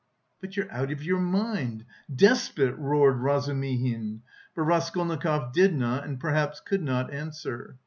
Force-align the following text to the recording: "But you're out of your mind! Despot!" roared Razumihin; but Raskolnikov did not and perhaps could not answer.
"But 0.39 0.57
you're 0.57 0.71
out 0.71 0.91
of 0.91 1.03
your 1.03 1.19
mind! 1.19 1.85
Despot!" 2.11 2.73
roared 2.75 3.19
Razumihin; 3.19 4.23
but 4.55 4.63
Raskolnikov 4.63 5.53
did 5.53 5.75
not 5.75 6.07
and 6.07 6.19
perhaps 6.19 6.59
could 6.59 6.81
not 6.81 7.13
answer. 7.13 7.75